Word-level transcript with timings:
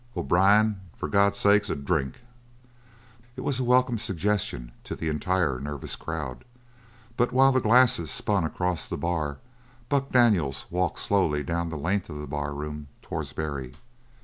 "O'Brien, 0.17 0.81
for 0.97 1.07
God's 1.07 1.37
sake, 1.37 1.69
a 1.69 1.75
drink!" 1.75 2.21
It 3.35 3.41
was 3.41 3.59
a 3.59 3.63
welcome 3.63 3.99
suggestion 3.99 4.71
to 4.83 4.95
the 4.95 5.09
entire 5.09 5.59
nervous 5.59 5.95
crowd, 5.95 6.43
but 7.17 7.31
while 7.31 7.51
the 7.51 7.61
glasses 7.61 8.09
spun 8.09 8.43
across 8.43 8.89
the 8.89 8.97
bar 8.97 9.37
Buck 9.89 10.09
Daniels 10.11 10.65
walked 10.71 10.97
slowly 10.97 11.43
down 11.43 11.69
the 11.69 11.77
length 11.77 12.09
of 12.09 12.17
the 12.17 12.25
barroom 12.25 12.87
towards 13.03 13.31
Barry. 13.33 13.75